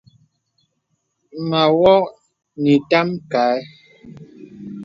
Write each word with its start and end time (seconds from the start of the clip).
Mə 1.47 1.57
awɔ̄ 1.67 1.97
nə 2.61 2.69
ìtam 2.77 3.07
kaɛ̂. 3.31 3.59